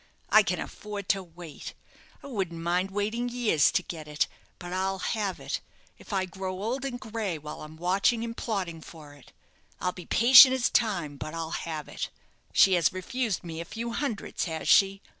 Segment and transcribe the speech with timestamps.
[0.31, 1.75] "I can afford to wait;
[2.23, 4.25] I wouldn't mind waiting years to get it;
[4.57, 5.61] but I'll have it,
[5.99, 9.31] if I grow old and gray while I'm watching and plotting for it.
[9.79, 12.09] I'll be patient as Time, but I'll have it.
[12.51, 15.03] She has refused me a few hundreds, has she?